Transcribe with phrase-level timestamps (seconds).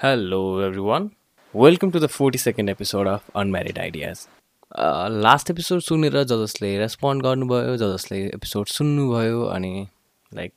[0.00, 1.12] Hello, everyone.
[1.54, 4.28] Welcome to the 42nd episode of Unmarried Ideas.
[5.10, 9.86] Last episode सुनेर ज जसले respond गर्नुभयो ज जसले एपिसोड सुन्नुभयो अनि
[10.34, 10.52] लाइक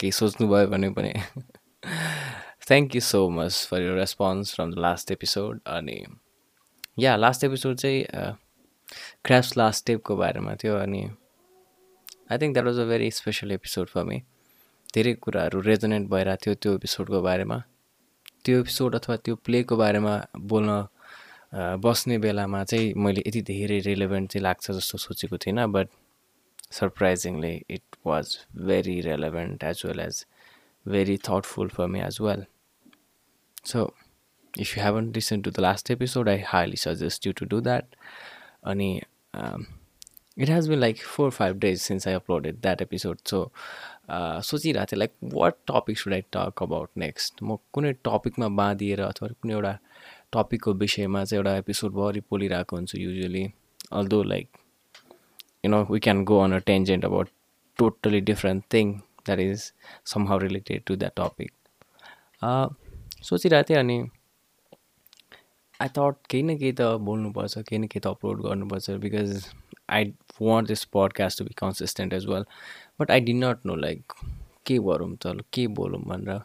[0.00, 1.12] केही सोच्नुभयो भने पनि
[2.68, 6.04] thank you so much for your response from the last episode अनि
[6.98, 8.04] या लास्ट एपिसोड चाहिँ
[9.24, 11.10] क्राफ्ट लास्ट स्टेपको बारेमा थियो अनि
[12.30, 14.22] I think that was a very special episode for me
[14.94, 17.62] धेरै कुराहरू रेजोनेट भइरहेको थियो त्यो एपिसोडको बारेमा।
[18.44, 20.86] त्यो एपिसोड अथवा त्यो प्लेको बारेमा बोल्न
[21.54, 25.88] बस्ने बेलामा चाहिँ मैले यति धेरै रिलेभेन्ट चाहिँ लाग्छ जस्तो सोचेको थिइनँ but
[26.70, 30.26] surprisingly it was very relevant as well as
[30.88, 32.44] very thoughtful for me as well
[33.64, 33.94] so
[34.60, 37.96] if you haven't listen to the last episode I highly suggest you to do that
[38.64, 39.00] अनि
[40.38, 43.50] it has been like four five days since I uploaded that episode so
[44.10, 49.28] सोचिरहेको थिएँ like what topic should I talk about next म कुनै टपिकमा बाँधिएर अथवा
[49.28, 49.78] कुनै एउटा
[50.32, 53.46] टपिकको विषयमा चाहिँ एउटा एपिसोडभरि पोलिरहेको हुन्छु usually
[53.92, 54.48] although like
[55.64, 57.28] you know we can go on a tangent about
[57.78, 58.92] totally different thing
[59.26, 59.72] that is
[60.28, 61.52] somehow related to that topic
[63.22, 64.02] सोचिरहेको थिएँ अनि
[65.80, 69.46] आई थट केही न केही त बोल्नुपर्छ केही न केही त अपलोड गर्नुपर्छ because
[69.88, 70.12] I
[70.46, 72.44] want this podcast to be consistent as well
[73.00, 74.12] but I did not know like
[74.66, 75.36] के गरौँ त?
[75.52, 76.02] के बोलौँ?
[76.02, 76.40] भनेर।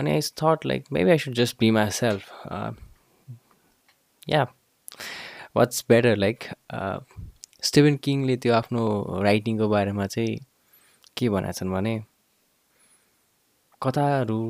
[0.00, 2.30] अनि I thought like maybe I should just be myself
[4.28, 4.42] yeah
[5.56, 6.44] what's better like
[7.62, 8.82] Stephen किङले त्यो आफ्नो
[9.22, 10.38] राइटिङको बारेमा चाहिँ
[11.16, 11.94] के भनेका छन् भने
[13.82, 14.40] कथाहरू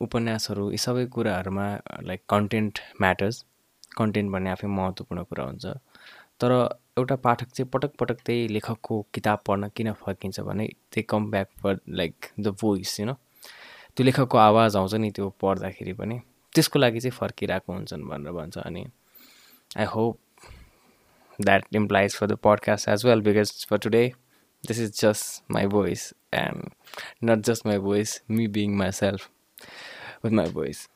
[0.00, 1.66] उपन्यासहरू यी सबै कुराहरूमा
[2.08, 3.44] लाइक कन्टेन्ट म्याटर्स
[3.98, 5.66] कन्टेन्ट भन्ने आफै महत्त्वपूर्ण कुरा हुन्छ।
[6.40, 6.52] तर
[6.98, 11.48] एउटा पाठक चाहिँ पटक पटक त्यही लेखकको किताब पढ्न किन फर्किन्छ भने त्यही come back
[11.62, 13.12] for like the voice होइन
[13.96, 16.20] त्यो लेखकको आवाज आउँछ नि त्यो पढ्दाखेरि पनि।
[16.54, 18.86] त्यसको लागि चाहिँ फर्किरहेको हुन्छन् भनेर भन्छ। अनि
[19.78, 20.18] I hope
[21.38, 24.04] that implies for the podcast as well because for today
[24.64, 26.70] this is just my voice and
[27.24, 29.28] not just my voice me being myself
[30.24, 30.88] with my voice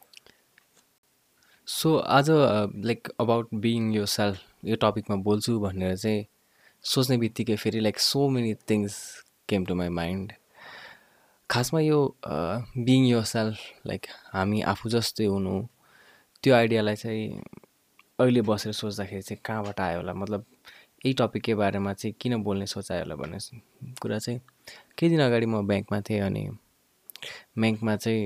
[1.69, 6.27] so आज लाइक अबाउट बिङ यो self यो टपिकमा बोल्छु भनेर चाहिँ
[6.85, 8.95] सोच्ने बित्तिकै फेरि like so many things
[9.49, 10.33] came to my mind
[11.51, 11.99] खासमा यो
[12.79, 15.55] बिङ यो सेल्फ लाइक हामी आफू जस्तै हुनु
[16.43, 17.43] त्यो आइडियालाई चाहिँ
[18.19, 20.15] अहिले बसेर सोच्दाखेरि चाहिँ कहाँबाट आयो होला?
[20.15, 20.45] मतलब
[21.05, 23.39] यही टपिककै बारेमा चाहिँ किन बोल्ने सोचायो होला भन्ने
[24.03, 24.41] कुरा चाहिँ
[24.99, 26.49] केही दिन अगाडि म ब्याङ्कमा थिएँ अनि
[27.59, 28.23] ब्याङ्कमा चाहिँ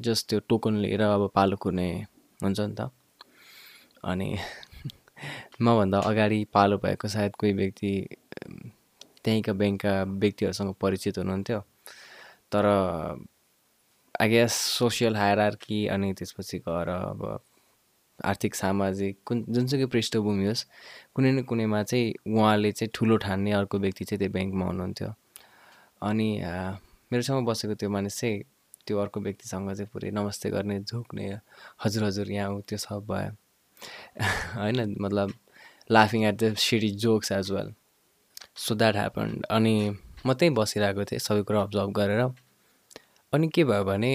[0.00, 1.88] जस्ट त्यो टोकन लिएर अब पालो कुर्ने
[2.42, 2.90] हुन्छ नि त।
[4.04, 4.28] अनि
[5.60, 7.90] मभन्दा अगाडि पालो भएको सायद कोही व्यक्ति
[9.24, 11.60] त्यहीँका ब्याङ्कका व्यक्तिहरूसँग परिचित हुनुहुन्थ्यो।
[12.52, 12.66] तर
[14.20, 17.22] आई गेस सोसियल हायरार्की अनि त्यसपछि गएर अब
[18.24, 20.64] आर्थिक सामाजिक कुन जुनसुकै पृष्ठभूमि होस्
[21.14, 25.10] कुनै न कुनैमा चाहिँ उहाँले चाहिँ ठुलो ठान्ने अर्को व्यक्ति चाहिँ त्यो ब्याङ्कमा हुनुहुन्थ्यो।
[26.02, 26.28] अनि
[27.10, 28.42] मेरो छेउमा बसेको त्यो मानिस चाहिँ
[28.86, 31.26] त्यो अर्को व्यक्तिसँग चाहिँ पुरै नमस्ते गर्ने झोक्ने
[31.84, 33.32] हजुर हजुर यहाँ ऊ त्यो सब भयो।
[34.56, 35.32] होइन मतलब
[35.90, 37.72] लाफिङ at the seedy jokes as well
[38.56, 39.74] so that happen अनि
[40.26, 42.20] म त्यहीँ बसिरहेको थिएँ सबै कुरा अब्जर्भ गरेर।
[43.32, 44.12] अनि के भयो भने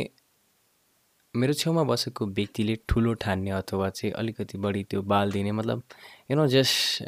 [1.34, 5.84] मेरो छेउमा बसेको व्यक्तिले ठुलो ठान्ने अथवा चाहिँ अलिकति बढी त्यो बाल दिने मतलब
[6.32, 7.04] यु नो जस्ट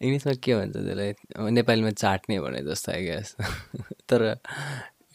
[0.00, 1.12] इङ्ग्लिसमा के भन्छ त्यसलाई?
[1.50, 3.36] नेपालीमा चाट्ने भने जस्तो आई गेस
[4.08, 4.20] तर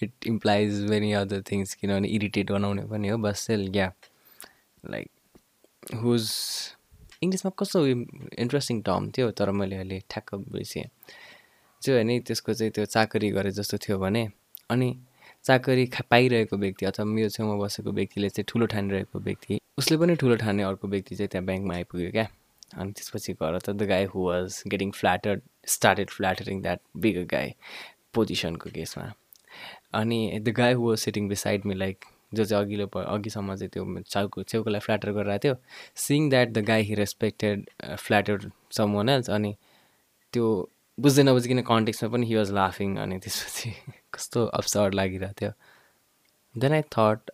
[0.04, 3.92] it implies many other things किनभने इरिटेट बनाउने पनि हो बस सेल या
[4.84, 5.10] लाइक
[5.96, 6.30] हुज
[7.24, 10.84] इङ्ग्लिसमा कस्तो इन्ट्रेस्टिङ टर्म थियो तर मैले अहिले ठ्याक्क बिर्सेँ
[11.82, 14.28] त्यो होइन त्यसको चाहिँ त्यो चाकरी गरे जस्तो थियो भने
[14.70, 14.90] अनि
[15.46, 20.16] चाकरी खा पाइरहेको व्यक्ति अथवा मेरो छेउमा बसेको व्यक्तिले चाहिँ ठुलो ठानिरहेको व्यक्ति उसले पनि
[20.16, 22.28] ठुलो ठान्ने अर्को व्यक्ति चाहिँ त्यहाँ ब्याङ्कमा आइपुग्यो क्या।
[22.78, 27.54] अनि त्यसपछि गएर त the guy who was getting flattered started flattering that big guy
[28.14, 29.12] पोजिसनको केसमा।
[29.94, 34.02] अनि the guy who was sitting beside me like जो चाहिँ अघिल्लो अघिसम्म चाहिँ त्यो
[34.02, 35.56] छेउको छेउकोलाई फ्ल्याटर गरिरहेको थियो।
[36.06, 38.50] Seeing that the guy he respected flatter
[38.94, 39.56] someone else अनि
[40.34, 40.46] त्यो
[40.98, 43.74] बुझ्दै नबुझिकन कन्टेक्समा पनि हि वाज लाफिङ अनि त्यसपछि
[44.14, 45.52] कस्तो अप्सर्ड लागिरहेको थियो।
[46.56, 47.32] Then I thought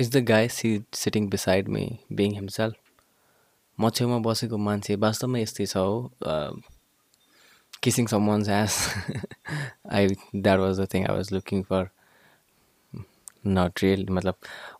[0.00, 2.76] is the guy see sitting beside me being himself
[3.78, 5.96] म छेउमा बसेको मान्छे वास्तवमा यस्तै छ हो
[7.82, 8.78] kissing someone's ass
[9.92, 11.88] I that was the thing I was looking for
[13.46, 14.34] not real मतलब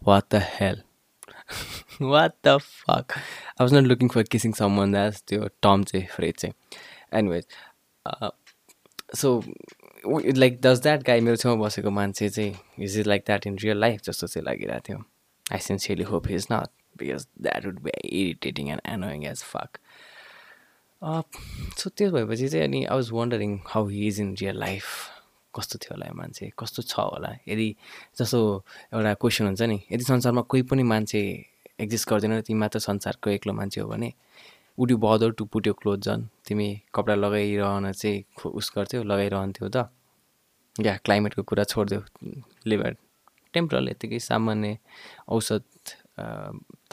[0.08, 0.82] what the hell
[2.00, 6.34] what the fuck I was not looking for kissing someone ass त्यो टर्म चाहिँ फ्रेज
[6.34, 6.54] चाहिँ
[7.20, 7.46] anyways
[9.16, 9.42] so
[10.36, 13.80] like does that guy मेरो छेउमा बसेको मान्छे चाहिँ is is like that in real
[13.80, 15.04] life जस्तो चाहिँ लागिरहेको थियो।
[15.52, 16.68] I sincerely hope is not
[16.98, 19.78] because that would be irritating and annoying as fuck
[21.78, 24.84] so त्यो भएपछि चाहिँ अनि I was wondering how he is in real life
[25.54, 26.50] कस्तो थियो होला मान्छे?
[26.58, 27.30] कस्तो छ होला?
[27.48, 27.68] यदि
[28.18, 28.40] जस्तो
[28.94, 31.20] एउटा क्वेसन हुन्छ नि यदि संसारमा कोही पनि मान्छे
[31.80, 34.12] एक्जिस्ट गर्दैन तिमी मात्र संसारको एक्लो मान्छे हो भने
[34.78, 39.68] would you bother to put यो क्लोथ झन् तिमी कपडा लगाइरहन चाहिँ उस गर्थ्यौ लगाइरहन्थ्यौ
[39.68, 39.88] त।
[40.80, 42.00] या क्लाइमेटको कुरा छोडिदेऊ।
[42.66, 42.96] लिभर
[43.54, 44.78] टेम्परल यत्तिकै सामान्य
[45.28, 45.62] औषध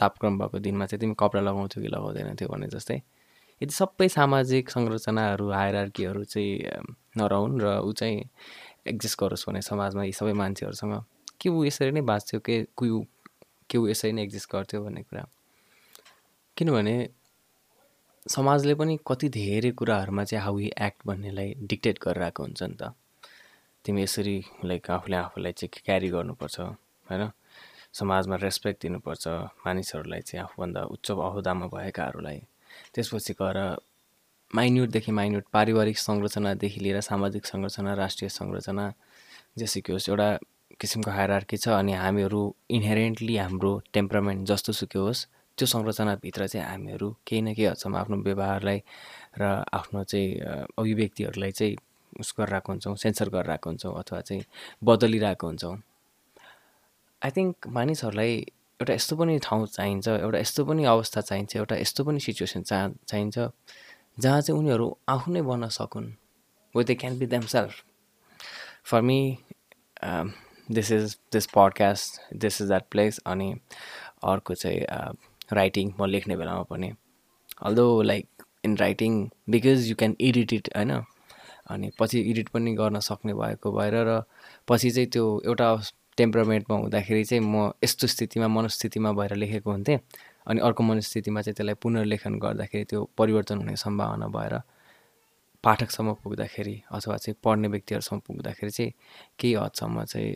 [0.00, 3.00] तापक्रम भएको दिनमा चाहिँ तिमी कपडा लगाउँथ्यौ कि लगाउँदैन थियो भने जस्तै
[3.60, 6.52] यदि सबै सामाजिक संरचनाहरू हायरार्कीहरू चाहिँ
[7.16, 8.24] नरहुन् र ऊ चाहिँ
[8.86, 11.04] एक्जिस्ट गरोस् भने समाजमा यी सबै मान्छेहरूसँग।
[11.40, 12.40] के ऊ यसरी नै बाँच्थ्यो?
[12.40, 13.04] के कुयु
[13.70, 15.26] के ऊ यसरी नै एक्जिस्ट गर्थ्यो भन्ने कुरा?
[16.56, 17.08] किनभने
[18.28, 22.76] समाजले पनि कति धेरै कुराहरूमा चाहिँ हाउ हि एक्ट भन्नेलाई डिक्टेट गरेर आएको हुन्छ नि
[22.80, 22.94] त।
[23.84, 27.30] तिमी यसरी लाइक आफूले आफूलाई चाहिँ क्यारी गर्नुपर्छ होइन?
[27.92, 29.28] समाजमा रेस्पेक्ट दिनुपर्छ
[29.66, 32.38] मानिसहरूलाई चाहिँ आफूभन्दा उच्च अहुदामा भएकाहरूलाई।
[32.94, 33.58] त्यसपछि गएर
[34.54, 38.92] माइन्युटदेखि माइन्युट पारिवारिक संरचनादेखि लिएर सामाजिक संरचना राष्ट्रिय संरचना
[39.58, 40.28] जे सिक्योस् एउटा
[40.80, 42.42] किसिमको हायरार्की छ अनि हामीहरू
[42.76, 45.26] इन्हेरेन्टली हाम्रो टेम्परामेन्ट जस्तो सुक्यो होस्
[45.58, 48.78] त्यो संरचनाभित्र चाहिँ हामीहरू केही न केही हदसम्म आफ्नो व्यवहारलाई
[49.40, 49.42] र
[49.72, 50.28] आफ्नो चाहिँ
[50.78, 51.76] अभिव्यक्तिहरूलाई चाहिँ
[52.20, 54.44] उस गरिरहेको हुन्छौँ सेन्सर गरिरहेको हुन्छौँ अथवा चाहिँ
[54.84, 55.76] बदलिरहेको हुन्छौँ।
[57.22, 58.32] आई थिङ्क मानिसहरूलाई
[58.80, 62.78] एउटा यस्तो पनि ठाउँ चाहिन्छ एउटा यस्तो पनि अवस्था चाहिन्छ एउटा यस्तो पनि सिचुएसन चा
[63.08, 63.38] चाहिन्छ।
[64.20, 66.10] जहाँ चाहिँ उनीहरू आफू नै बन्न सकुन्
[66.74, 67.82] way they can be themselves
[68.84, 69.20] for me
[70.70, 73.48] this is this podcast this is that place अनि
[74.32, 74.80] अर्को चाहिँ
[75.52, 76.92] राइटिङ म लेख्ने बेलामा पनि
[77.62, 79.14] although like in writing
[79.50, 80.92] because you can edit it होइन?
[81.70, 84.22] अनि पछि एडिट पनि गर्न सक्ने भएको भएर र
[84.68, 85.68] पछि चाहिँ त्यो एउटा
[86.16, 89.98] टेम्परामेन्टमा हुँदाखेरि चाहिँ म यस्तो स्थितिमा मनस्थितिमा भएर लेखेको हुन्थेँ।
[90.46, 94.54] अनि अर्को मनस्थितिमा चाहिँ त्यसलाई पुनर्लेखन गर्दाखेरि त्यो परिवर्तन हुने सम्भावना भएर
[95.64, 98.92] पाठकसम्म पुग्दाखेरि अथवा चाहिँ पढ्ने व्यक्तिहरूसम्म पुग्दाखेरि चाहिँ
[99.38, 100.32] केही हदसम्म चाहिँ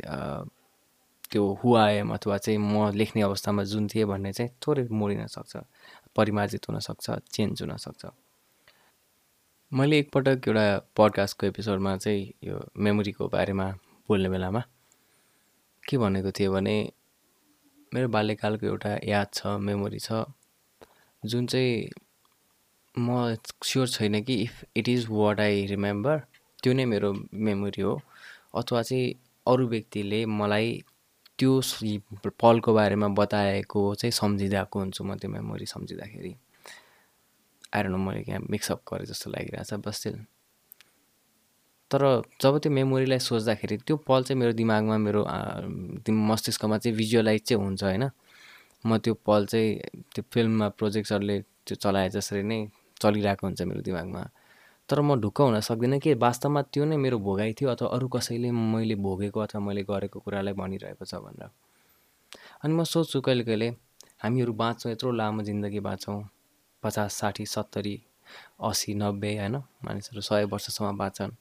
[1.30, 5.56] त्यो हुआएम अथवा चाहिँ म लेख्ने अवस्थामा जुन थिएँ भन्ने चाहिँ थोरै मोडिन सक्छ
[6.16, 8.06] परिमार्जित हुनसक्छ चेन्ज हुनसक्छ
[9.72, 10.66] मैले एकपटक एउटा
[10.96, 13.66] पडकास्टको एपिसोडमा चाहिँ यो मेमोरीको बारेमा
[14.08, 14.62] बोल्ने बेलामा
[15.82, 16.76] के भनेको थियो भने
[17.94, 20.24] मेरो बाल्यकालको एउटा याद छ मेमोरी छ।
[21.22, 21.90] जुन चाहिँ
[22.98, 26.18] म स्योर छैन कि if it is what I remember
[26.62, 27.94] त्यो नै मेरो मेमोरी हो।
[28.54, 29.14] अथवा चाहिँ
[29.46, 30.82] अरू व्यक्तिले मलाई
[31.38, 31.60] त्यो
[32.40, 36.34] पलको बारेमा बताएको चाहिँ सम्झिँदाको हुन्छु म त्यो मेमोरी सम्झिँदाखेरि।
[37.74, 40.14] आएर मैले यहाँ मिक्सअप गरेँ जस्तो लागिरहेछ बस्टिल
[41.90, 45.22] तर जब त्यो मेमोरीलाई सोच्दाखेरि त्यो पल चाहिँ मेरो दिमागमा मेरो
[46.30, 48.04] मस्तिष्कमा चाहिँ भिजुअलाइज चाहिँ हुन्छ होइन।
[48.84, 49.70] म त्यो पल चाहिँ
[50.14, 51.36] त्यो फिल्ममा प्रोजेक्टरले
[51.66, 52.58] त्यो चलाए जसरी नै
[53.00, 54.22] चलिरहेको हुन्छ मेरो दिमागमा।
[54.88, 58.50] तर म ढुक्क हुन सक्दिनँ कि वास्तवमा त्यो नै मेरो भोगाइ थियो अथवा अरू कसैले
[58.50, 61.48] मैले भोगेको अथवा मैले गरेको कुरालाई भनिरहेको छ भनेर।
[62.64, 63.68] अनि म सोध्छु कहिले कहिले
[64.22, 66.20] हामीहरू बाँच्छौँ यत्रो लामो जिन्दगी बाँच्छौँ।
[66.82, 67.96] पचास साठी सत्तरी
[68.60, 69.56] असी नब्बे होइन?
[69.84, 71.32] मानिसहरू सय वर्षसम्म बाँच्छन्।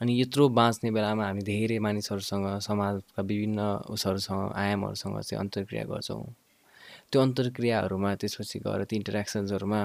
[0.00, 3.60] अनि यत्रो बाँच्ने बेलामा हामी धेरै मानिसहरूसँग समाजका विभिन्न
[3.94, 6.24] उसहरूसँग आयामहरूसँग चाहिँ अन्तर्क्रिया गर्छौँ।
[7.10, 9.80] त्यो अन्तर्क्रियाहरूमा त्यसपछि गएर त्यो इन्टरेक्सन्सहरूमा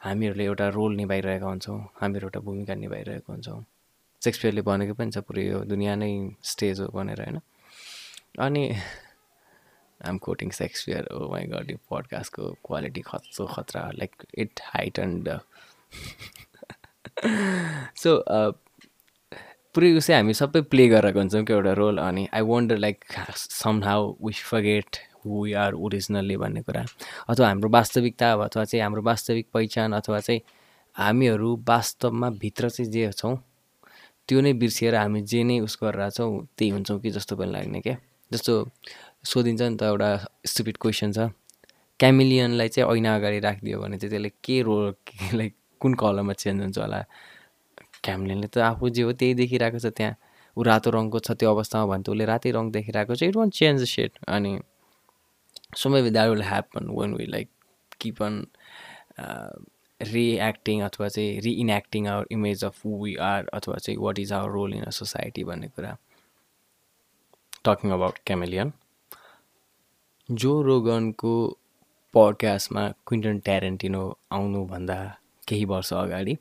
[0.00, 3.64] हामीहरूले एउटा रोल निभाइरहेका हुन्छौँ हामीहरू एउटा भूमिका निभाइरहेको हुन्छौँ।
[4.22, 6.12] सेक्सपियरले भनेको पनि छ पुरै यो दुनियाँ नै
[6.44, 7.40] स्टेज हो भनेर होइन?
[8.38, 8.64] अनि
[10.00, 15.28] आम कोटिङ सेक्सपियर हो माई गड यो पडकास्टको क्वालिटी खत्रो खतरा like it height and
[17.96, 18.10] so
[19.74, 23.04] पुरै उसै हामी सबै प्ले गरेको हुन्छौँ कि एउटा रोल अनि I wonder like
[23.38, 26.82] somehow wish forget who we are originally भन्ने कुरा।
[27.30, 30.40] अथवा हाम्रो वास्तविकता अथवा चाहिँ हाम्रो वास्तविक पहिचान अथवा चाहिँ
[30.96, 33.36] हामीहरू वास्तवमा भित्र चाहिँ जे छौँ
[34.28, 37.80] त्यो नै बिर्सिएर हामी जे नै उस गरेर छौँ त्यही हुन्छौँ कि जस्तो पनि लाग्ने
[37.80, 37.96] क्या।
[38.30, 38.52] जस्तो
[39.22, 40.10] सोधिन्छ नि त एउटा
[40.46, 41.30] स्टुपिड क्वेसन छ
[42.00, 44.94] क्यामिलियनलाई चाहिँ ऐना अगाडि राखिदियो भने चाहिँ त्यसले के रोल
[45.38, 47.04] लाइक कुन कलरमा चेन्ज हुन्छ होला?
[48.04, 50.14] क्यामलिनले त आफू जे हो त्यही देखिरहेको छ त्यहाँ।
[50.56, 53.50] ऊ रातो रङको छ त्यो अवस्थामा भने त उसले रातै रङ देखिरहेको छ। इट वान
[53.60, 54.52] चेन्ज सेट अनि
[55.76, 57.48] so maybe that will happen when we like
[58.00, 58.34] keep on
[60.00, 64.74] reacting अथवा चाहिँ reenacting our image of we are अथवा चाहिँ what is our role
[64.74, 65.96] in a society भन्ने कुरा।
[67.64, 68.72] टकिङ अबाउट क्यामेलियन
[70.28, 71.34] जो रोगनको
[72.14, 74.02] पडकास्टमा क्विन्टन ट्यारेन्टिनो
[74.32, 74.98] आउनुभन्दा
[75.48, 76.36] केही वर्ष अगाडि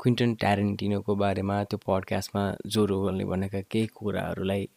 [0.00, 4.68] क्विन्टन ट्यारेन्टिनोको बारेमा त्यो पडकास्टमा जो रोगनले भनेका केही कुराहरूलाई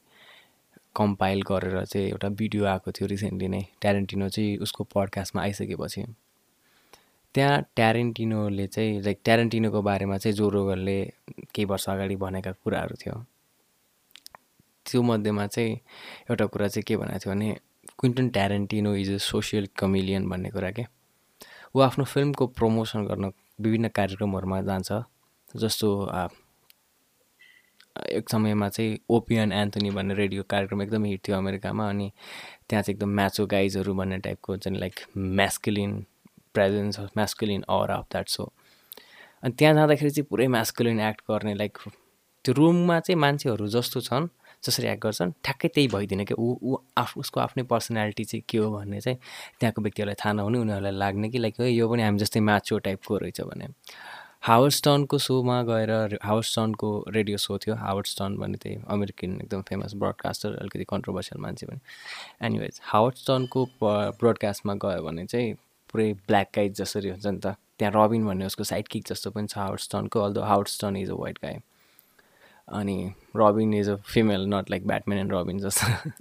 [0.96, 6.04] कम्पाइल गरेर चाहिँ एउटा भिडियो आएको थियो रिसेन्टली नै। ट्यारेन्टिनो चाहिँ उसको पडकास्टमा आइसकेपछि।
[7.36, 10.98] त्यहाँ ट्यारेन्टिनोले चाहिँ लाइक ट्यारेन्टिनोको बारेमा चाहिँ जो रोगनले
[11.54, 13.16] केही वर्ष अगाडि भनेका कुराहरू थियो।
[14.86, 15.74] त्यो मध्येमा चाहिँ
[16.30, 17.50] एउटा कुरा चाहिँ के भनेको थियो भने
[18.00, 20.86] Quentin Tarantino is a social chameleon भन्ने कुरा के?
[21.76, 24.92] ऊ आफ्नो फिल्मको प्रमोसन गर्न विभिन्न कार्यक्रमहरूमा जान्छ।
[25.56, 25.88] जस्तो
[28.10, 32.12] एक समयमा चाहिँ ओपियन एन्थोनी भन्ने रेडियो कार्यक्रम एकदमै हिट थियो अमेरिकामा अनि
[32.70, 35.94] त्यहाँ चाहिँ एकदम म्याचो गाइजहरू भन्ने टाइपको हुन्छ like masculine
[36.54, 38.44] presence of masculine or of that so
[39.44, 41.78] अनि त्यहाँ जाँदाखेरि चाहिँ पुरै म्यास्कुलिन एक्ट गर्ने लाइक
[42.46, 44.28] त्यो रुममा चाहिँ मान्छेहरू जस्तो छन्।
[44.64, 48.58] जसरी एक्ट गर्छन् ठ्याक्कै त्यही भइदिने कि ऊ ऊ आफ उसको आफ्नै पर्सनालिटी चाहिँ के
[48.58, 49.18] हो भन्ने चाहिँ
[49.60, 53.42] त्यहाँको व्यक्तिहरूलाई थाहा नहुने उनीहरूलाई लाग्ने कि लाइक यो पनि हामी जस्तै म्याचो टाइपको रहेछ
[53.42, 53.68] भने।
[54.48, 55.92] हावर्ड स्टनको सोमा गएर
[56.24, 61.42] हावर्ड स्टनको रेडियो सो थियो। हावर्ड स्टन भन्ने त्यही अमेरिकन एकदम फेमस ब्रोडकास्टर अलिकति कन्ट्रोभर्सियल
[61.42, 61.80] मान्छे पनि।
[62.48, 65.54] एनिवेज हावर्ड स्टनको ब्रोडकास्टमा गयो भने चाहिँ
[65.92, 69.48] पुरै ब्ल्याक गाइड जसरी हुन्छ नि त। त्यहाँ रबिन भन्ने उसको साइड किक जस्तो पनि
[69.48, 71.56] छ Howard स्टनको although Howard Stern is a white guy
[72.72, 72.98] अनि
[73.38, 76.12] Robin is a female not like Batman and Robin जस्तो।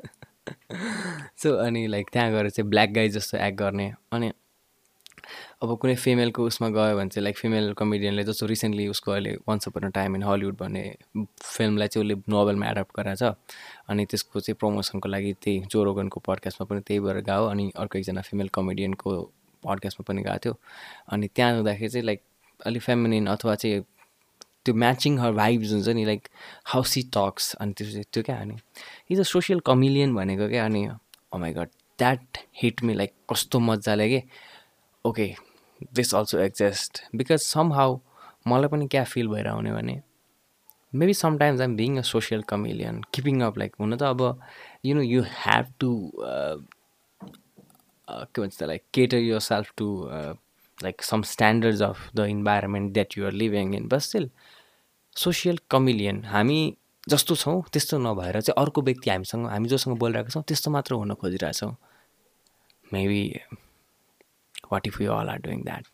[1.43, 4.33] सो अनि लाइक त्यहाँ गएर चाहिँ ब्ल्याक गाई जस्तो एक्ट गर्ने। अनि
[5.63, 9.69] अब कुनै फिमेलको उसमा गयो भने चाहिँ लाइक फिमेल कमेडियनले जस्तो रिसेन्टली उसको अहिले once
[9.69, 10.83] upon time in Hollywood भन्ने
[11.43, 13.35] फिल्मलाई चाहिँ उसले नोभेलमा एडप्ट गराएको छ
[13.91, 18.21] अनि त्यसको चाहिँ प्रमोसनको लागि त्यही जोरोगनको पडकास्टमा पनि त्यही भएर गयो। अनि अर्को एकजना
[18.23, 19.21] फिमेल कमेडियनको
[19.63, 20.55] पडकास्टमा पनि गएको थियो।
[21.13, 22.23] अनि त्यहाँ हुँदाखेरि चाहिँ लाइक
[22.61, 23.83] अलिक फेमिनिन अथवा चाहिँ
[24.67, 26.29] त्यो म्याचिङ हर भाइब्स हुन्छ नि लाइक
[26.67, 28.57] हाउ सी टक्स अनि त्यो त्यो क्या अनि
[29.11, 30.87] इज अ सोसियल कमिलियन भनेको क्या अनि
[31.33, 34.23] oh my god that hit me like कस्तो मजाले कि
[35.05, 35.35] okay
[35.95, 37.41] this also exist because
[37.73, 37.99] somehow
[38.49, 40.01] मलाई पनि क्या फिल भएर आउने भने
[40.93, 44.41] maybe sometimes I'm being a social chameleon keeping up like हुन त अब
[44.85, 45.91] you know you have to
[47.21, 49.89] के भन्छ त्यसलाई cater yourself to
[50.83, 54.31] like some standards of the environment that you're living in but still
[55.17, 56.61] social chameleon हामी
[57.07, 61.15] जस्तो छौँ त्यस्तो नभएर चाहिँ अर्को व्यक्ति हामीसँग हामी जोसँग बोलिरहेको छौँ त्यस्तो मात्र हुन
[61.17, 61.75] खोजिरहेछौँ
[62.87, 63.23] maybe
[64.73, 65.87] what if you all are doing that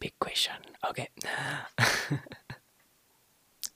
[0.00, 1.06] big question okay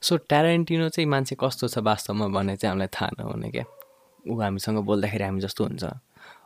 [0.03, 3.65] so Tarantino चाहिँ मान्छे कस्तो छ वास्तवमा भन्ने चाहिँ हामीलाई थाहा नहुने क्या
[4.25, 5.85] ऊ हामीसँग बोल्दाखेरि हामी जस्तो हुन्छ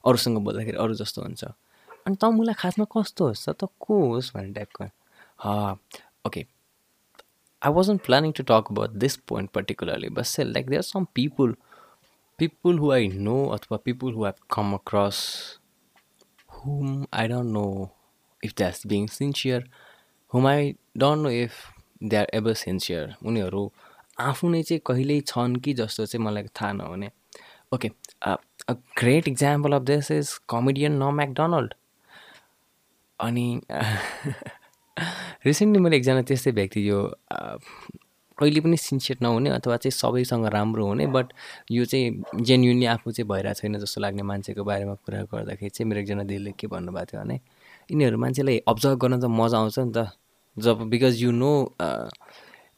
[0.05, 1.45] अरूसँग बोल्दाखेरि अरू जस्तो हुन्छ
[2.09, 4.85] अनि त मलाई खासमा कस्तो होस् त को होस् भन्ने टाइपको
[6.27, 6.45] okay
[7.63, 11.57] I wasn't planning to talk about this point particularly but sale like there some people
[12.39, 15.19] people who I know अथवा people who have come across
[16.57, 17.67] whom I don't know
[18.43, 19.69] if they has being sincere
[20.33, 21.53] whom I don't know if
[22.03, 23.71] they are ever sincere उनीहरू
[24.21, 27.11] आफू नै चाहिँ कहिल्यै छन् कि जस्तो चाहिँ मलाई थाहा नहुने।
[27.75, 27.91] Okay
[28.23, 31.75] uh great example of this is comedian न म्याकडोनल्ड
[33.21, 33.47] अनि
[35.47, 37.01] रिसेन्टली मैले एकजना त्यस्तै व्यक्ति यो
[38.39, 41.33] कहिले पनि सिन्सियर नहुने अथवा चाहिँ सबैसँग राम्रो हुने बट
[41.71, 46.01] यो चाहिँ जेन्युनली आफू चाहिँ भइरहेको छैन जस्तो लाग्ने मान्छेको बारेमा कुरा गर्दाखेरि चाहिँ मेरो
[46.01, 47.41] एकजना दिदीले के भन्नुभएको थियो भने
[47.91, 50.07] यिनीहरू मान्छेलाई अब्जर्भ गर्न त मजा आउँछ नि त
[50.57, 51.53] जब बिकज यु नो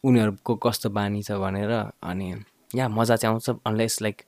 [0.05, 2.29] उनीहरूको कस्तो बानी छ भनेर अनि
[2.75, 4.23] यहाँ मजा चाहिँ आउँछ unless like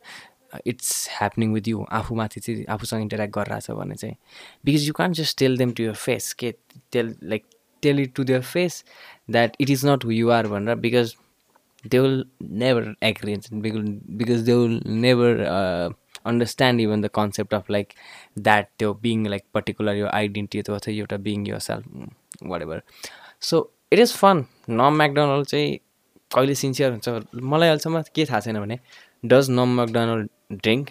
[0.66, 1.84] it's happening with you.
[1.92, 4.14] आफूमाथि चाहिँ आफूसँग इन्टरेक्ट गरिरहेछ भने चाहिँ।
[4.64, 6.54] Because you can just tell them to your face के
[6.92, 7.44] tell like
[7.82, 8.84] tell it to their face
[9.30, 11.14] that it is not who you are भनेर। Because
[11.84, 15.44] they will never agree because they will never
[16.26, 17.92] understand even the concept of like
[18.38, 22.82] that त्यो being like particular यो identity अथवा चाहिँ एउटा being yourself whatever
[23.42, 25.76] so it is fun न Macdonald चाहिँ
[26.30, 27.08] कहिले sincere हुन्छ?
[27.34, 28.78] मलाई अहिलेसम्म के थाहा छैन भने
[29.24, 30.90] डज नम म्याकडोनल्ड ड्रिङ्क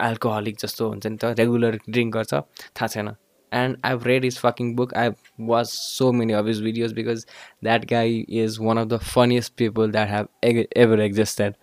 [0.00, 3.08] एल्कोहलिक जस्तो हुन्छ नि त रेगुलर ड्रिङ्क गर्छ थाहा छैन।
[3.52, 7.26] And I have read his fucking book I watch so many of his videos because
[7.64, 11.54] that guy is one of the funniest people that have egg ever existed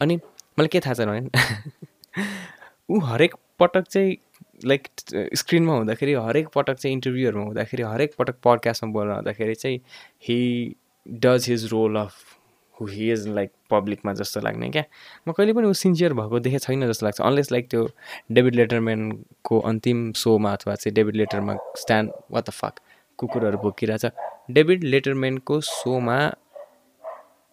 [0.00, 2.24] अनि मलाई के थाहा छैन भने
[2.90, 4.16] ऊ हरेक पटक चाहिँ
[4.64, 4.88] लाइक
[5.36, 9.80] स्क्रिनमा हुँदाखेरि हरेक पटक चाहिँ इन्टरभ्यूहरूमा हुँदाखेरि हरेक पटक पडकास्टमा बोल्न हुँदाखेरि चाहिँ
[10.22, 10.74] he
[11.06, 12.35] does his role of
[12.80, 14.84] who he is like पब्लिकमा जस्तो लाग्ने क्या?
[15.28, 17.88] म कहिले पनि ऊ सिन्सियर भएको देखेको छैन जस्तो लाग्छ। अनलेस लाइक त्यो
[18.32, 22.80] डेभिड लेटरम्यानको अन्तिम सोमा अथवा चाहिँ डेभिड लेटरमा स्ट्यान्ड वा त फक
[23.18, 24.04] कुकुरहरू भोकिरहेछ।
[24.50, 26.18] डेभिड लेटरम्यानको सोमा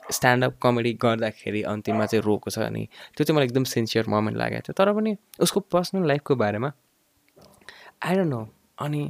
[0.03, 4.61] स्ट्यान्डअप कमेडी गर्दाखेरि अन्तिममा चाहिँ रोएको छ अनि त्यो चाहिँ मलाई एकदम सिन्सियर मोमेन्ट लागेको
[4.67, 6.71] थियो। तर पनि उसको पर्सनल लाइफको बारेमा
[8.03, 8.47] आई डोन्ट नो
[8.83, 9.03] अनि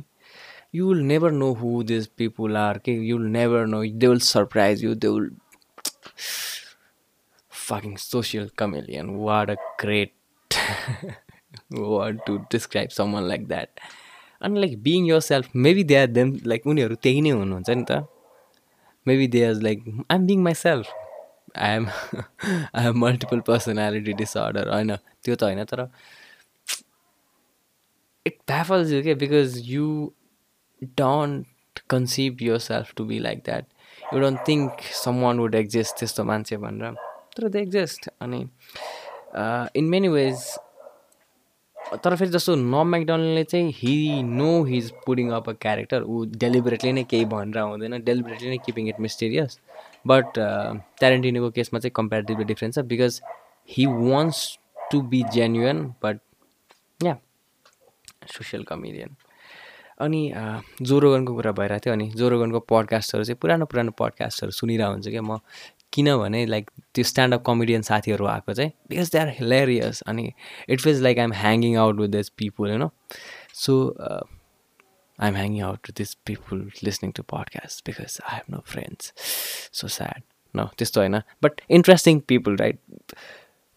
[0.75, 4.19] you will never know who this people are के you will never know they will
[4.27, 5.29] surprise you they will
[7.51, 9.17] fucking social chameleon.
[9.17, 10.13] What a great
[11.71, 13.79] word to describe someone like that.
[14.41, 18.03] And like being yourself, maybe they are them like उनीहरू त्यही नै हुनुहुन्छ नि त.
[19.05, 20.87] Maybe they are like I am being myself
[21.55, 25.87] I am I have multiple personality disorder होइन त्यो त होइन तर
[28.25, 29.87] इट ब्याफल्स यु के because you
[31.03, 33.65] don't conceive yourself to be like that
[34.13, 34.81] you don't think
[35.21, 36.93] someone would exist त्यस्तो मान्छे भनेर?
[37.37, 38.41] तर दे एक्जिस्ट अनि
[39.79, 40.45] इन मेनी वेज
[42.03, 46.91] तर फेरि जस्तो नम म्याकडनले चाहिँ he know his putting up a character ऊ डेलिबरेटली
[46.93, 49.59] नै केही भनेर हुँदैन डेलिबरेटली नै किपिङ इट मिस्टेरियस
[50.07, 53.21] बट ट्यारेन्टिनीको केसमा चाहिँ कम्पेरिटिभली डिफ्रेन्स छ because
[53.69, 54.41] he wants
[54.91, 56.19] to be genuine but
[57.03, 57.17] yeah
[58.33, 59.15] social comedian
[60.01, 60.21] अनि
[60.81, 65.39] जोरोगनको कुरा भइरहेको थियो अनि जोरोगनको पडकास्टहरू चाहिँ पुरानो पुरानो पडकास्टहरू सुनिरहेको हुन्छ क्या म।
[65.93, 70.31] किनभने लाइक त्यो स्ट्यान्डअप कमेडियन साथीहरू आएको चाहिँ बिकज दे आर हिलेरियस अनि
[70.69, 72.89] it feels like I am hanging out with this people you know
[73.55, 78.63] so I am hanging out with this people listening to podcast because I have no
[78.65, 79.13] friends
[79.79, 80.21] so sad
[80.55, 82.79] न त्यस्तो होइन। But interesting people right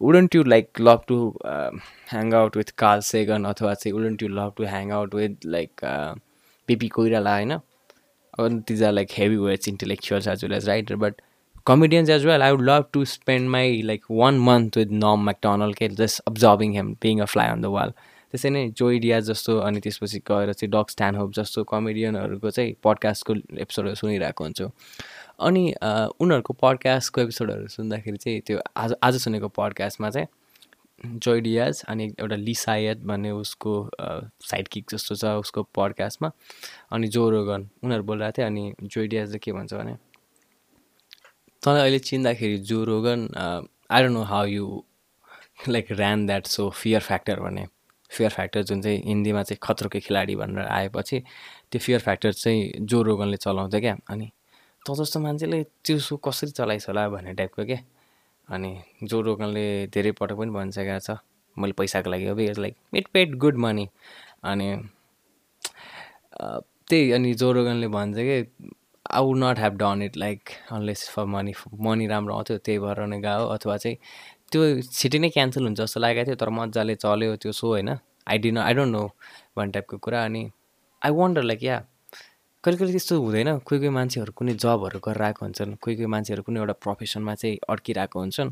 [0.01, 4.53] wouldn't you like love to hang out with Carl Sagan अथवा चाहिँ wouldn't you love
[4.57, 5.85] to hang out with like
[6.69, 11.21] PP Koirala होइन अब these are like heavy weights intellectuals as well as writer but
[11.67, 12.41] comedians as well.
[12.41, 16.75] I would love to spend my like one month with norm macdonald के just observing
[16.77, 17.91] him being a fly on the wall.
[18.33, 22.73] त्यसै नै जोइ डिया जस्तो अनि त्यसपछि गएर चाहिँ डग stand hope जस्तो कमेडियनहरूको चाहिँ
[22.83, 23.33] पडकास्टको
[23.65, 24.67] एपिसोडहरू सुनिरहेको हुन्छु
[25.39, 25.63] अनि
[26.19, 30.27] उनीहरूको पडकास्टको एपिसोडहरू सुन्दाखेरि चाहिँ त्यो आज आज सुनेको पडकास्टमा चाहिँ
[31.17, 33.73] जोइ डियाज अनि एउटा लिसायत भन्ने उसको
[34.43, 36.31] साइड किक जस्तो छ उसको पडकास्टमा
[36.91, 39.95] अनि जोरोगन उनीहरू बोलिरहेको थियो अनि जोइ डियाजले के भन्छ भने
[41.61, 44.83] तँलाई अहिले चिन्दाखेरि Joe Rogan I don't know how you
[45.69, 47.65] like ran that so Fear Factor भन्ने
[48.11, 51.19] फियर फ्याक्टर जुन चाहिँ हिन्दीमा चाहिँ खत्रोको खेलाडी भनेर आएपछि
[51.71, 54.29] त्यो फियर फ्याक्टर चाहिँ जो रोगनले चलाउँछ क्या अनि
[54.87, 57.79] त जस्तो मान्छेले त्यो सो कसरी चलाइस् होला भन्ने टाइपको क्या
[58.49, 58.71] अनि
[59.03, 61.17] जो रोगनले धेरै पटक पनि भनिसकेको छ
[61.57, 63.87] मैले पैसाको लागि हो because like it paid good money.
[64.43, 64.67] अनि
[66.89, 68.37] त्यही अनि जो रोगनले भन्छ कि
[69.05, 71.53] I would not have done it like unless for money
[71.87, 73.97] money राम्रो आउँथ्यो त्यही भएर नै गयो अथवा चाहिँ
[74.51, 77.89] त्यो छिट्टै नै क्यान्सल हुन्छ जस्तो लागेको थियो तर मजाले चल्यो त्यो सो होइन।
[78.27, 79.03] I didn't I don't know
[79.57, 80.43] भन्ने टाइपको कुरा। अनि
[81.01, 81.77] आई वन्डर लाइक या
[82.67, 86.43] कहिले कहिले त्यस्तो हुँदैन। कोही कोही मान्छेहरू कुनै जबहरू गरेर आएको हुन्छन्। कोही कोही मान्छेहरू
[86.43, 88.51] कुनै एउटा प्रोफेसनमा चाहिँ अड्किरहेको हुन्छन्।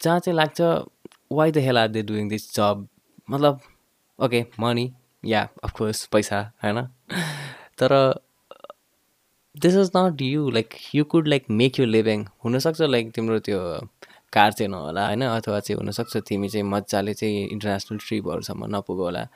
[0.00, 0.60] जहाँ चाहिँ लाग्छ
[1.28, 2.88] why the hell are they doing this जब
[3.30, 3.60] मतलब
[4.18, 4.86] okay money
[5.24, 6.80] yeah of course पैसा होइन?
[7.78, 7.92] तर
[9.56, 13.60] this is not you like you could like make you living हुनसक्छ लाइक तिम्रो त्यो
[14.32, 15.22] कार चाहिँ नहोला होइन?
[15.28, 19.28] अथवा चाहिँ हुनसक्छ तिमी चाहिँ मजाले चाहिँ इन्टरनेसनल ट्रिपहरूसम्म नपुगो होला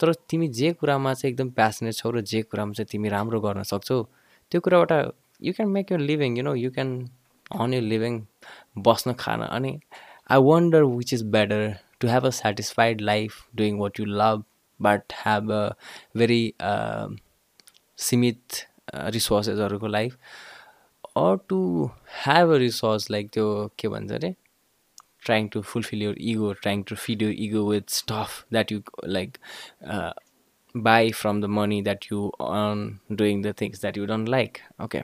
[0.00, 3.62] तर तिमी जे कुरामा चाहिँ एकदम प्यासनेट छौ र जे कुरामा चाहिँ तिमी राम्रो गर्न
[3.72, 4.02] सक्छौ
[4.52, 4.92] त्यो कुराबाट
[5.42, 6.90] you can make you living you know you can
[7.60, 8.20] earn you living
[8.88, 9.78] बस्न खान। अनि
[10.30, 14.44] I wonder which is better to have a satisfied life doing what you love
[14.80, 15.64] but have a
[16.16, 16.42] very
[18.06, 20.18] सीमित रिसोर्सेसहरूको life
[21.16, 21.58] or to
[22.24, 23.46] have a resource like त्यो
[23.78, 24.34] के भन्छ अरे?
[25.28, 29.40] trying to fulfill your ego trying to feed your ego with stuff that you like
[29.84, 30.12] uh,
[30.74, 34.62] buy from the money that you earn doing the things that you don't like.
[34.80, 35.02] Okay.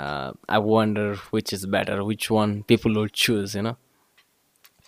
[0.00, 3.76] Uh, i wonder which is better which one people will choose you know?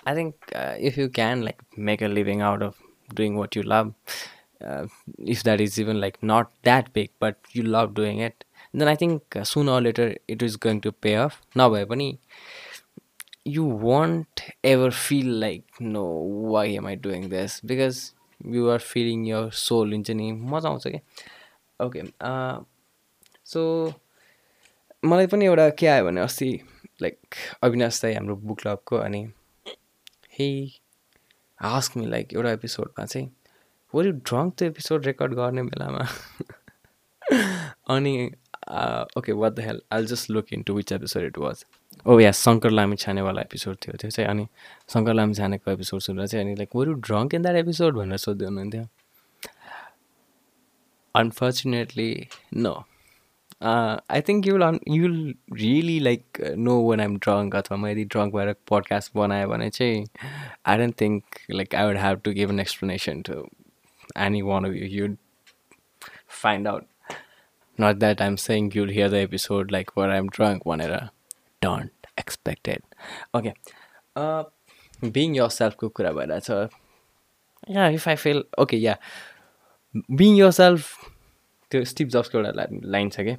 [0.07, 2.77] I think uh, if you can like make a living out of
[3.15, 3.95] doing what you love
[4.65, 4.87] uh,
[5.19, 8.97] if that is even like not that big but you love doing it then i
[8.97, 11.43] think uh, sooner or later it is going to pay off.
[11.55, 12.19] Now by money
[13.47, 17.61] you won't ever feel like no why am i doing this?
[17.61, 21.01] Because you are feeling your soul हुन्छ नि मजा आउँछ क्या?
[21.81, 22.03] Okay
[23.47, 23.63] so
[25.05, 26.51] मलाई पनि एउटा के आयो भने अस्ति
[27.03, 29.27] लाइक अविनाश दाई हाम्रो बुक क्लबको अनि
[30.39, 30.49] हे
[31.63, 33.31] आस्क मी लाइक एउटा एपिसोडमा चाहिँ
[33.95, 36.07] वर ड्रङ्क त्यो एपिसोड रेकर्ड गर्ने बेलामा?
[37.95, 38.31] अनि
[39.19, 41.65] okay what the hell I'll just look into which episode it was
[42.07, 44.47] oh yeah Shankar Lamichhane छानेवाला episode थियो त्यो चाहिँ अनि
[44.95, 48.47] शङ्कर लामी छानेको एपिसोड सुनेर चाहिँ अनि like were drunk in that episode भनेर सोध्दै
[48.47, 48.85] हुनुहुन्थ्यो
[51.15, 52.11] unfortunately
[52.59, 52.75] no
[53.65, 55.19] I think you'll on you'll
[55.55, 60.07] really like no one I'm drunk अथवा म यदि ड्रङ्क भएर पडकास्ट बनाएँ भने चाहिँ
[60.67, 63.45] I don't think like I would have to give an explanation to
[64.53, 65.17] anyone of you you'd
[66.35, 66.87] find out.
[67.79, 71.11] Not that I'm saying you'll hear the episode like where I'm drunk, whenever.
[71.65, 72.83] Don't expect it.
[73.35, 73.55] Okay.
[74.17, 74.45] Uh,
[75.13, 76.51] being yourself को कुरा भइरहेछ
[77.71, 78.97] या if I fail okay yeah
[80.13, 81.11] being yourself
[81.71, 83.37] त्यो Steve जब्सको एउटा line छ क्या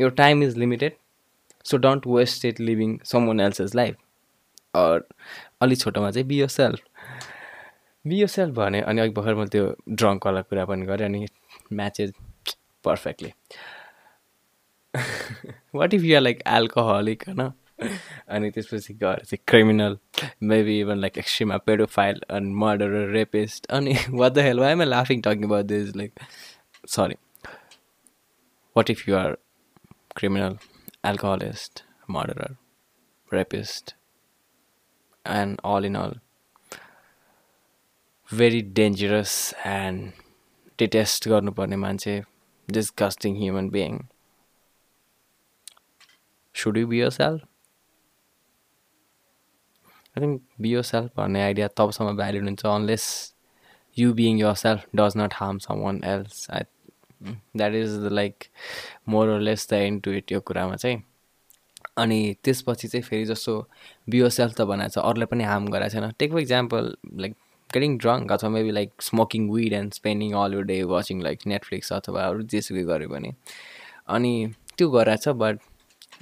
[0.00, 0.96] यो time is limited
[1.66, 3.96] so don't waste it living someone else is life
[5.62, 6.80] अलिक छोटोमा चाहिँ be yourself
[8.04, 11.26] be yourself भने अनि अघि भर्खर मैले त्यो ड्रङ्कवाला कुरा पनि गरेँ अनि
[11.72, 12.12] matches
[12.84, 13.34] perfectly.
[15.72, 17.52] What if you're like alcoholic, होइन
[18.28, 19.98] अनि त्यसपछि गएर चाहिँ क्रिमिनल
[20.42, 24.84] मेबी इभन लाइक एक्सट्रिमा पेडोफाइल and murderer, rapist अनि what the hell why am I
[24.84, 26.20] laughing talking about this like
[26.86, 27.18] sorry
[28.72, 29.36] what if you are
[30.14, 30.58] criminal
[31.04, 32.56] alcoholist murderer
[33.32, 33.94] rapist
[35.26, 36.14] and all in all
[38.32, 40.12] very dangerous and
[40.78, 42.22] detest गर्नुपर्ने मान्छे
[42.68, 43.36] disgusting
[46.56, 46.74] being.
[46.74, 47.42] Should you be yourself?
[50.16, 53.34] I think be yourself भन्ने idea तबसम्म valid हुन्छ unless
[53.98, 56.62] you being yourself does not harm someone else I
[57.56, 58.44] that is like
[59.08, 61.02] more less the end to it यो कुरामा चाहिँ
[61.96, 63.68] अनि त्यसपछि चाहिँ फेरि जस्तो
[64.08, 67.34] बियो सेल्फ त बनाएको छ अरूलाई पनि हार्म गराएको छैन take for example like
[67.74, 71.92] getting drunk अथवा maybe like smoking weed and spending all you day watching like Netflix
[71.92, 73.32] अथवा अरू जेसुकै गऱ्यो भने
[74.08, 75.60] अनि त्यो गराएको छ but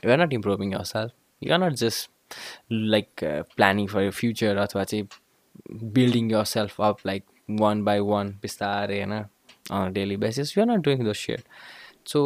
[0.04, 2.34] you're not improving yourself you're not just
[2.72, 3.24] like
[3.56, 5.08] planning for your future अथवा चाहिँ
[5.96, 7.24] building yourself up like
[7.60, 11.42] one by one बिस्तारै होइन daily basis you're not doing the share
[12.12, 12.22] so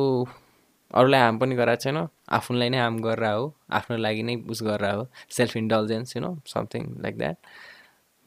[0.94, 1.96] अरूलाई हार्म पनि गराएको छैन।
[2.36, 3.42] आफूलाई नै हार्म गरेर हो।
[3.78, 7.36] आफ्नो लागि नै उस गरेर हो। Self indulgence you know something like that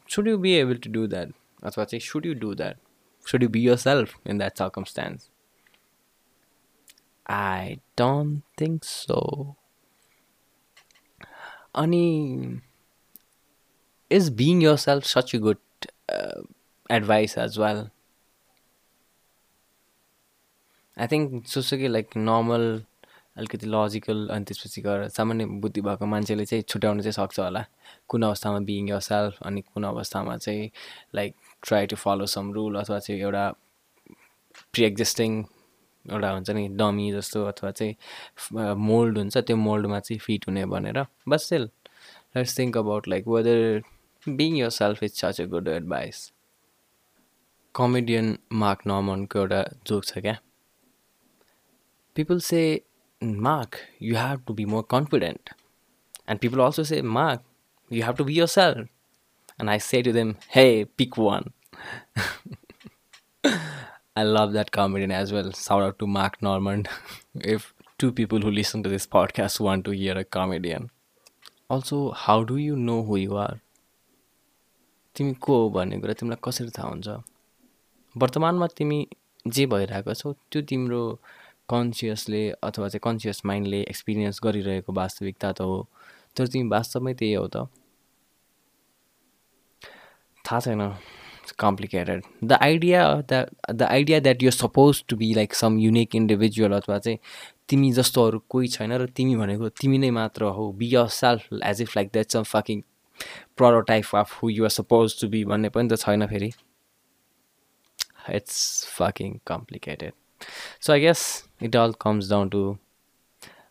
[0.10, 1.34] should you be able to do that?
[1.64, 2.80] अथवा चाहिँ should you do that?
[3.26, 5.31] Should you be yourself in that circumstance?
[7.32, 9.56] I don't think so.
[11.74, 12.60] अनि
[14.12, 15.58] is being yourself such a good
[16.10, 16.42] uh,
[16.90, 17.84] advice as well?
[20.98, 22.66] I think सुसुकै like normal
[23.38, 27.64] अलिकति logical अनि त्यसपछि गएर सामान्य बुद्धि भएको मान्छेले चाहिँ छुट्याउन चाहिँ सक्छ होला
[28.10, 30.70] कुन अवस्थामा बिङ यर सेल्फ अनि कुन अवस्थामा चाहिँ
[31.16, 31.36] like
[31.68, 33.50] try to follow some rule अथवा चाहिँ एउटा
[34.74, 35.44] प्रि एक्जिस्टिङ
[36.10, 41.06] एउटा हुन्छ नि डमी जस्तो अथवा चाहिँ मोल्ड हुन्छ त्यो मोल्डमा चाहिँ फिट हुने भनेर
[41.30, 41.70] बस sale
[42.36, 43.82] let's think about like whether
[44.26, 46.32] being yourself is such a good advice
[47.76, 50.38] comedian Mark नर्मनको एउटा जोक छ क्या
[52.16, 52.64] people say
[53.22, 55.52] Mark, you have to be more confident.
[56.28, 57.42] And people also say, Mark,
[57.92, 58.88] you have to be yourself.
[59.60, 61.54] And I say to them, hey, pick one.
[64.16, 65.52] I love that comedian as well.
[65.54, 66.90] Shout out to Mark Normand.
[67.36, 70.90] if two people who listen to this podcast want to hear a comedian.
[71.70, 73.60] Also, how do you know who you are?
[75.16, 77.08] तिमी को हो भन्ने कुरा तिमीलाई कसरी थाहा हुन्छ
[78.16, 79.00] वर्तमानमा तिमी
[79.48, 81.02] जे भइरहेको छौ त्यो तिम्रो
[81.70, 85.78] कन्सियसले अथवा चाहिँ कन्सियस माइन्डले एक्सपिरियन्स गरिरहेको वास्तविकता त हो
[86.38, 87.68] तर तिमी वास्तवमै त्यही हो त
[90.46, 90.82] थाहा छैन
[91.60, 96.98] complicated the idea the idea that you suppose to be like some unique individual अथवा
[97.00, 97.18] चाहिँ
[97.70, 101.82] तिमी जस्तो अरू कोही छैन र तिमी भनेको तिमी नै मात्र हो be yourself as
[101.82, 102.82] if like that some fucking
[103.58, 106.52] prototype of who you're suppose to be भन्ने पनि त छैन फेरि।
[108.36, 108.58] It's
[108.98, 110.14] fucking complicated
[110.82, 111.22] so I guess
[111.64, 112.64] it all comes down to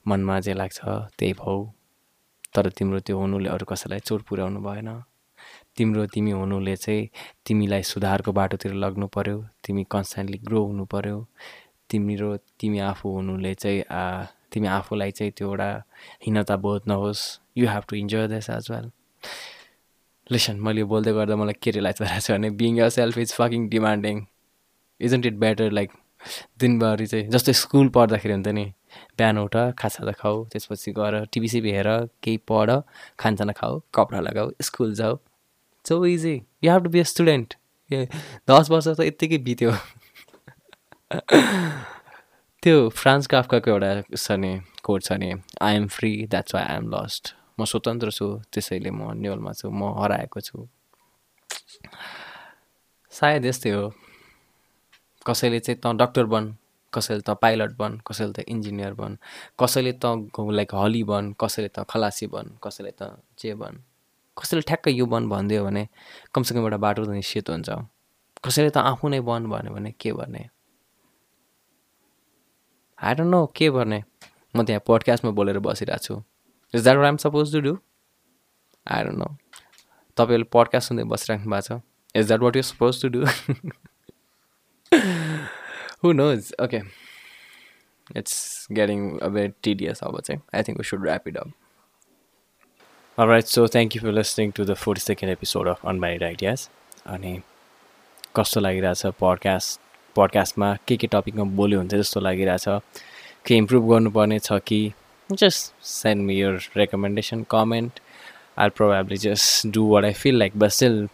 [0.09, 1.67] मनमा जे लाग्छ त्यही भाउ
[2.55, 4.89] तर तिम्रो त्यो हुनुले अरू कसैलाई चोट पुर्याउनु भएन।
[5.81, 7.09] तिम्रो तिमी हुनुले चाहिँ
[7.47, 11.19] तिमीलाई सुधारको बाटोतिर लग्नु पऱ्यो तिमी कन्सटेन्टली ग्रो हुनु पऱ्यो
[11.91, 13.83] तिम्रो तिमी आफू हुनुले चाहिँ
[14.53, 15.71] तिमी आफूलाई चाहिँ त्यो एउटा
[16.27, 17.23] हीनता बोध नहोस्।
[17.59, 18.91] You have to enjoy this as well
[20.33, 24.25] listen मैले बोल्दै गर्दा मलाई के रिलाइज भइरहेको छ भने being yourself is fucking demanding
[25.01, 25.91] isn't it better like
[26.61, 28.67] दिनभरि चाहिँ जस्तै स्कुल पढ्दाखेरि हुन्छ नि
[29.19, 31.91] बिहान उठ खाजा खाऊ त्यसपछि गएर टिभी हेर
[32.23, 32.77] केही पढ
[33.19, 35.19] खानसाना खाऊ कपडा लगाऊ स्कुल जाऊ।
[35.85, 37.55] So easy you have to be a student
[38.51, 39.73] दस वर्ष त यत्तिकै बित्यो
[42.63, 44.53] त्यो फ्रान्स काफकाको एउटा छ नि
[44.85, 45.31] कोड छ नि
[45.69, 49.71] I am free that's why I am lost म स्वतन्त्र छु त्यसैले म न्युलमा छु
[49.71, 50.67] म हराएको छु
[53.13, 53.85] सायद यस्तै हो
[55.27, 56.55] कसैले चाहिँ त डक्टर बन
[56.93, 59.17] कसैले त पाइलट बन कसैले त इन्जिनियर बन
[59.61, 60.05] कसैले त
[60.59, 63.83] लाइक हली बन कसैले त खलासी बन कसैले त जे बन
[64.37, 65.83] कसैले ठ्याक्कै यो बन भनिदियो भने
[66.35, 67.71] कमसेकम एउटा बाटो त निश्चित हुन्छ।
[68.45, 70.43] कसैले त आफू नै बन भन्यो भने के गर्ने?
[72.99, 74.01] डोन्ट नो के गर्ने?
[74.57, 76.15] म त्यहाँ पोडकास्टमा बोलेर बसिरहेको छु।
[76.75, 77.73] Is that I'm suppose to do
[78.87, 79.29] don't know
[80.17, 81.81] तपाईँहरूले पडकास्ट सुन्दै बसिराख्नु भएको छ।
[82.17, 83.21] Is that what you suppose to do
[86.03, 86.81] who knows okay
[88.19, 91.49] it's getting a very tedious अब चाहिँ I think we should wrap it up
[93.19, 96.69] right so thank you for listening to the forty second episode of Unmarried Ideas
[97.07, 97.41] अनि
[98.37, 99.81] कस्तो लागिरहेछ podcast
[100.17, 102.65] पडकास्टमा के के टपिकमा बोल्यो हुन्छ जस्तो लागिरहेछ?
[103.47, 104.93] के इम्प्रुभ गर्नुपर्ने छ कि?
[105.31, 108.01] Just send me your recommendation comment.
[108.59, 111.09] I'll probably just do what I feel like but still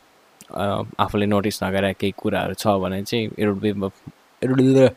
[1.00, 3.68] आफूले नोटिस नगरेर केही कुराहरू छ भने चाहिँ it would be
[4.42, 4.90] it would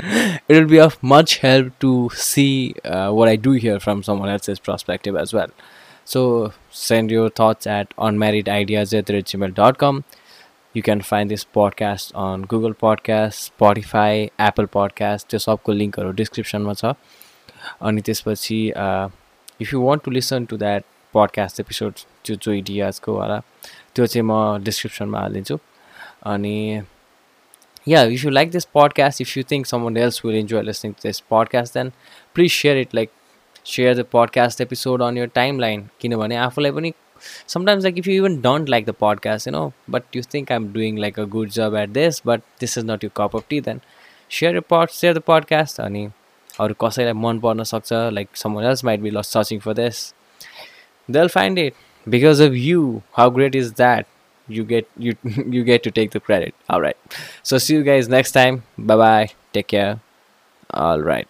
[0.00, 4.28] it will be of much help to see uh, what I do here from someone
[4.28, 5.48] else's perspective as well.
[6.04, 10.04] So send your thoughts at unmarriedideas at gmail.com.
[10.74, 15.28] You can find this podcast on Google Podcast, Spotify, Apple Podcast.
[15.30, 16.94] त्यो सबको लिङ्कहरू डिस्क्रिप्सनमा छ
[17.82, 18.58] अनि त्यसपछि
[19.62, 21.92] if you want to listen to that podcast episode
[22.24, 23.38] त्यो जो इडियाजको होला
[23.94, 25.58] त्यो चाहिँ म डिस्क्रिप्सनमा हालिदिन्छु
[26.32, 26.56] अनि
[27.87, 31.07] yeah if you like this podcast if you think someone else will enjoy listening to
[31.07, 31.91] this podcast then
[32.35, 33.11] please share it like
[33.65, 35.27] share the podcast episode on your
[35.59, 36.93] timeline किनभने आफूलाई पनि
[37.47, 40.67] sometimes like if you even don't like the podcast you know but you think i'm
[40.75, 43.59] doing like a good job at this but this is not your cup of tea
[43.59, 43.81] then
[44.31, 46.07] share your pod share the podcast अनि
[46.59, 50.01] अरू कसैलाई मन पर्न सक्छ like some else might be lost searching for this
[51.09, 51.73] they find it
[52.07, 52.81] because of you
[53.17, 54.05] how great is that
[54.48, 56.54] You get you you get to take the credit.
[56.68, 56.96] All right.
[57.42, 58.64] So see you guys next time.
[58.78, 60.00] Bye bye take care.
[60.70, 61.28] All right